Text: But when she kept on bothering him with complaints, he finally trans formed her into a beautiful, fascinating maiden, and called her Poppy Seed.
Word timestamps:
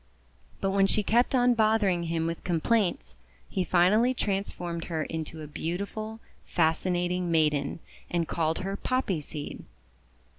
But 0.61 0.71
when 0.71 0.87
she 0.87 1.03
kept 1.03 1.35
on 1.35 1.53
bothering 1.53 2.05
him 2.05 2.25
with 2.25 2.43
complaints, 2.43 3.17
he 3.47 3.63
finally 3.63 4.15
trans 4.15 4.51
formed 4.51 4.85
her 4.85 5.03
into 5.03 5.41
a 5.43 5.47
beautiful, 5.47 6.19
fascinating 6.47 7.29
maiden, 7.29 7.77
and 8.09 8.27
called 8.27 8.57
her 8.65 8.75
Poppy 8.75 9.21
Seed. 9.21 9.63